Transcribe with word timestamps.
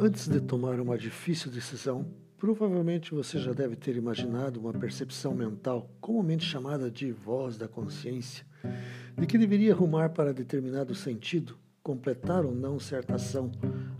Antes 0.00 0.28
de 0.28 0.40
tomar 0.40 0.78
uma 0.78 0.96
difícil 0.96 1.50
decisão, 1.50 2.06
provavelmente 2.36 3.12
você 3.12 3.36
já 3.36 3.52
deve 3.52 3.74
ter 3.74 3.96
imaginado 3.96 4.60
uma 4.60 4.72
percepção 4.72 5.34
mental, 5.34 5.90
comumente 6.00 6.44
chamada 6.44 6.88
de 6.88 7.10
voz 7.10 7.58
da 7.58 7.66
consciência, 7.66 8.46
de 9.18 9.26
que 9.26 9.36
deveria 9.36 9.74
rumar 9.74 10.10
para 10.10 10.32
determinado 10.32 10.94
sentido, 10.94 11.58
completar 11.82 12.44
ou 12.44 12.54
não 12.54 12.78
certa 12.78 13.16
ação, 13.16 13.50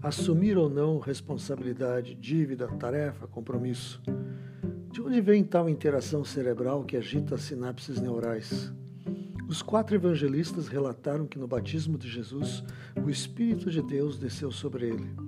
assumir 0.00 0.56
ou 0.56 0.70
não 0.70 1.00
responsabilidade, 1.00 2.14
dívida, 2.14 2.68
tarefa, 2.68 3.26
compromisso. 3.26 4.00
De 4.92 5.02
onde 5.02 5.20
vem 5.20 5.42
tal 5.42 5.68
interação 5.68 6.24
cerebral 6.24 6.84
que 6.84 6.96
agita 6.96 7.34
as 7.34 7.42
sinapses 7.42 8.00
neurais? 8.00 8.72
Os 9.48 9.62
quatro 9.62 9.96
evangelistas 9.96 10.68
relataram 10.68 11.26
que 11.26 11.40
no 11.40 11.48
batismo 11.48 11.98
de 11.98 12.08
Jesus, 12.08 12.62
o 13.04 13.10
Espírito 13.10 13.68
de 13.68 13.82
Deus 13.82 14.16
desceu 14.16 14.52
sobre 14.52 14.86
ele. 14.86 15.27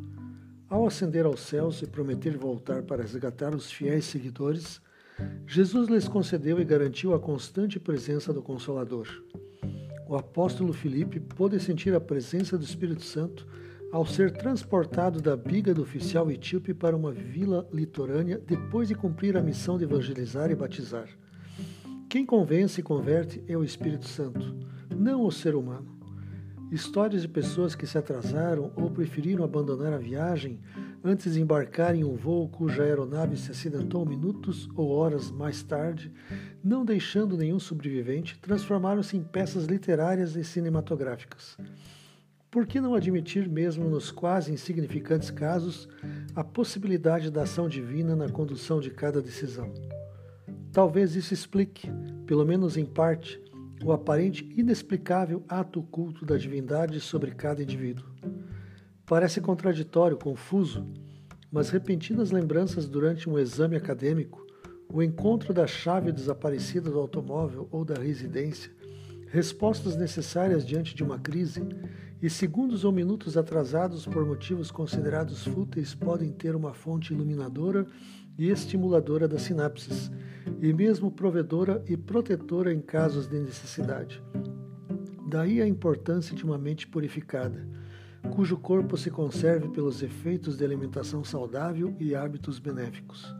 Ao 0.70 0.86
ascender 0.86 1.26
aos 1.26 1.40
céus 1.40 1.82
e 1.82 1.86
prometer 1.86 2.36
voltar 2.36 2.84
para 2.84 3.02
resgatar 3.02 3.52
os 3.56 3.72
fiéis 3.72 4.04
seguidores, 4.04 4.80
Jesus 5.44 5.88
lhes 5.88 6.06
concedeu 6.06 6.60
e 6.60 6.64
garantiu 6.64 7.12
a 7.12 7.18
constante 7.18 7.80
presença 7.80 8.32
do 8.32 8.40
Consolador. 8.40 9.08
O 10.08 10.14
apóstolo 10.14 10.72
Filipe 10.72 11.18
pôde 11.18 11.58
sentir 11.58 11.92
a 11.92 12.00
presença 12.00 12.56
do 12.56 12.62
Espírito 12.62 13.02
Santo 13.02 13.48
ao 13.90 14.06
ser 14.06 14.30
transportado 14.30 15.20
da 15.20 15.36
biga 15.36 15.74
do 15.74 15.82
oficial 15.82 16.30
etíope 16.30 16.72
para 16.72 16.96
uma 16.96 17.10
vila 17.10 17.68
litorânea 17.72 18.38
depois 18.38 18.86
de 18.86 18.94
cumprir 18.94 19.36
a 19.36 19.42
missão 19.42 19.76
de 19.76 19.82
evangelizar 19.82 20.52
e 20.52 20.54
batizar. 20.54 21.08
Quem 22.08 22.24
convence 22.24 22.78
e 22.78 22.84
converte 22.84 23.42
é 23.48 23.56
o 23.56 23.64
Espírito 23.64 24.06
Santo, 24.06 24.54
não 24.96 25.24
o 25.24 25.32
ser 25.32 25.56
humano. 25.56 25.99
Histórias 26.70 27.22
de 27.22 27.28
pessoas 27.28 27.74
que 27.74 27.84
se 27.84 27.98
atrasaram 27.98 28.70
ou 28.76 28.90
preferiram 28.90 29.44
abandonar 29.44 29.92
a 29.92 29.98
viagem 29.98 30.60
antes 31.02 31.34
de 31.34 31.40
embarcar 31.40 31.96
em 31.96 32.04
um 32.04 32.14
voo 32.14 32.48
cuja 32.48 32.84
aeronave 32.84 33.36
se 33.36 33.50
acidentou 33.50 34.06
minutos 34.06 34.68
ou 34.76 34.90
horas 34.90 35.32
mais 35.32 35.64
tarde, 35.64 36.12
não 36.62 36.84
deixando 36.84 37.36
nenhum 37.36 37.58
sobrevivente, 37.58 38.38
transformaram-se 38.38 39.16
em 39.16 39.22
peças 39.22 39.64
literárias 39.64 40.36
e 40.36 40.44
cinematográficas. 40.44 41.58
Por 42.50 42.66
que 42.66 42.80
não 42.80 42.94
admitir, 42.94 43.48
mesmo 43.48 43.88
nos 43.88 44.12
quase 44.12 44.52
insignificantes 44.52 45.30
casos, 45.30 45.88
a 46.36 46.44
possibilidade 46.44 47.30
da 47.30 47.42
ação 47.42 47.68
divina 47.68 48.14
na 48.14 48.28
condução 48.28 48.78
de 48.78 48.90
cada 48.90 49.20
decisão? 49.20 49.72
Talvez 50.72 51.16
isso 51.16 51.34
explique, 51.34 51.90
pelo 52.26 52.44
menos 52.44 52.76
em 52.76 52.84
parte, 52.84 53.40
o 53.84 53.92
aparente 53.92 54.44
inexplicável 54.56 55.42
ato 55.48 55.80
oculto 55.80 56.24
da 56.24 56.36
divindade 56.36 57.00
sobre 57.00 57.30
cada 57.32 57.62
indivíduo. 57.62 58.06
Parece 59.06 59.40
contraditório, 59.40 60.16
confuso, 60.16 60.86
mas 61.50 61.70
repentinas 61.70 62.30
lembranças 62.30 62.88
durante 62.88 63.28
um 63.28 63.38
exame 63.38 63.76
acadêmico, 63.76 64.46
o 64.92 65.02
encontro 65.02 65.54
da 65.54 65.66
chave 65.66 66.12
desaparecida 66.12 66.90
do 66.90 66.98
automóvel 66.98 67.68
ou 67.70 67.84
da 67.84 67.94
residência, 67.94 68.70
respostas 69.30 69.96
necessárias 69.96 70.66
diante 70.66 70.94
de 70.94 71.04
uma 71.04 71.18
crise 71.18 71.62
e 72.20 72.28
segundos 72.28 72.84
ou 72.84 72.92
minutos 72.92 73.36
atrasados 73.36 74.04
por 74.04 74.26
motivos 74.26 74.70
considerados 74.70 75.44
fúteis 75.44 75.94
podem 75.94 76.32
ter 76.32 76.54
uma 76.54 76.74
fonte 76.74 77.14
iluminadora 77.14 77.86
e 78.36 78.50
estimuladora 78.50 79.28
das 79.28 79.42
sinapses, 79.42 80.10
e 80.60 80.72
mesmo 80.72 81.10
provedora 81.10 81.82
e 81.86 81.96
protetora 81.96 82.72
em 82.72 82.80
casos 82.80 83.28
de 83.28 83.38
necessidade. 83.38 84.22
Daí 85.28 85.62
a 85.62 85.66
importância 85.66 86.34
de 86.34 86.44
uma 86.44 86.58
mente 86.58 86.86
purificada, 86.86 87.66
cujo 88.34 88.56
corpo 88.56 88.96
se 88.96 89.10
conserve 89.10 89.68
pelos 89.68 90.02
efeitos 90.02 90.56
de 90.56 90.64
alimentação 90.64 91.22
saudável 91.22 91.94
e 92.00 92.14
hábitos 92.14 92.58
benéficos. 92.58 93.32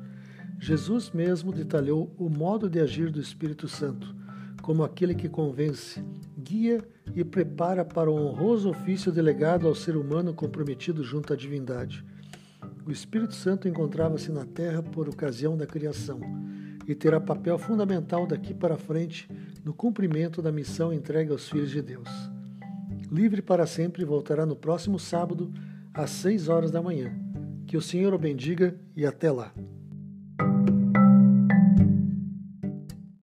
Jesus 0.58 1.10
mesmo 1.10 1.52
detalhou 1.52 2.14
o 2.16 2.28
modo 2.28 2.70
de 2.70 2.78
agir 2.78 3.10
do 3.10 3.20
Espírito 3.20 3.66
Santo, 3.66 4.14
como 4.62 4.84
aquele 4.84 5.14
que 5.14 5.28
convence, 5.28 6.02
guia 6.38 6.82
e 7.14 7.24
prepara 7.24 7.84
para 7.84 8.10
o 8.10 8.14
honroso 8.14 8.70
ofício 8.70 9.10
delegado 9.10 9.66
ao 9.66 9.74
ser 9.74 9.96
humano 9.96 10.32
comprometido 10.34 11.02
junto 11.02 11.32
à 11.32 11.36
divindade. 11.36 12.04
O 12.86 12.90
Espírito 12.90 13.34
Santo 13.34 13.68
encontrava-se 13.68 14.30
na 14.30 14.44
terra 14.44 14.82
por 14.82 15.08
ocasião 15.08 15.56
da 15.56 15.66
criação 15.66 16.20
e 16.86 16.94
terá 16.94 17.20
papel 17.20 17.58
fundamental 17.58 18.26
daqui 18.26 18.52
para 18.52 18.76
frente 18.76 19.28
no 19.64 19.72
cumprimento 19.72 20.42
da 20.42 20.50
missão 20.50 20.92
entregue 20.92 21.30
aos 21.30 21.48
filhos 21.48 21.70
de 21.70 21.82
Deus. 21.82 22.08
Livre 23.10 23.42
para 23.42 23.66
sempre 23.66 24.04
voltará 24.04 24.46
no 24.46 24.56
próximo 24.56 24.98
sábado, 24.98 25.52
às 25.92 26.10
seis 26.10 26.48
horas 26.48 26.70
da 26.70 26.80
manhã. 26.80 27.12
Que 27.66 27.76
o 27.76 27.82
Senhor 27.82 28.14
o 28.14 28.18
bendiga 28.18 28.76
e 28.96 29.04
até 29.04 29.30
lá. 29.30 29.52